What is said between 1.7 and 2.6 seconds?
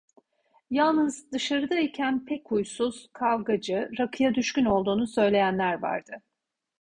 iken pek